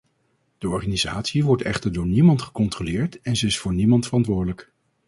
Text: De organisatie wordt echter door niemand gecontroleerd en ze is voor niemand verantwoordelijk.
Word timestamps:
De 0.57 0.67
organisatie 0.69 1.43
wordt 1.45 1.61
echter 1.61 1.93
door 1.93 2.05
niemand 2.05 2.41
gecontroleerd 2.41 3.21
en 3.21 3.35
ze 3.35 3.45
is 3.45 3.57
voor 3.57 3.73
niemand 3.73 4.05
verantwoordelijk. 4.05 4.71